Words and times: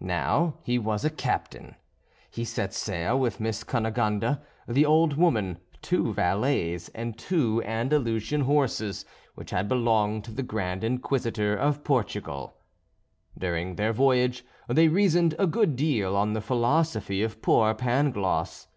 Now, 0.00 0.54
he 0.62 0.78
was 0.78 1.04
a 1.04 1.10
captain! 1.10 1.74
He 2.30 2.46
set 2.46 2.72
sail 2.72 3.20
with 3.20 3.40
Miss 3.40 3.62
Cunegonde, 3.62 4.38
the 4.66 4.86
old 4.86 5.18
woman, 5.18 5.58
two 5.82 6.14
valets, 6.14 6.88
and 6.94 7.12
the 7.12 7.18
two 7.18 7.62
Andalusian 7.62 8.40
horses, 8.40 9.04
which 9.34 9.50
had 9.50 9.68
belonged 9.68 10.24
to 10.24 10.32
the 10.32 10.42
grand 10.42 10.82
Inquisitor 10.82 11.54
of 11.54 11.84
Portugal. 11.84 12.54
During 13.36 13.74
their 13.74 13.92
voyage 13.92 14.46
they 14.66 14.88
reasoned 14.88 15.34
a 15.38 15.46
good 15.46 15.76
deal 15.76 16.16
on 16.16 16.32
the 16.32 16.40
philosophy 16.40 17.22
of 17.22 17.42
poor 17.42 17.74
Pangloss. 17.74 18.68